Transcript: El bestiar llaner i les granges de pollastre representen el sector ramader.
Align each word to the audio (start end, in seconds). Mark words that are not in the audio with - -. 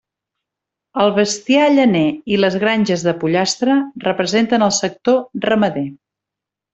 El 1.03 1.11
bestiar 1.17 1.65
llaner 1.73 2.01
i 2.35 2.39
les 2.41 2.57
granges 2.65 3.03
de 3.11 3.15
pollastre 3.25 3.75
representen 4.09 4.67
el 4.69 4.73
sector 4.83 5.21
ramader. 5.49 5.85